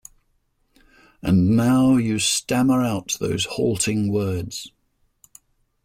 And 1.21 1.51
now 1.55 1.95
you 1.97 2.17
stammer 2.17 2.81
out 2.81 3.17
those 3.19 3.45
halting 3.45 4.11
words. 4.11 4.71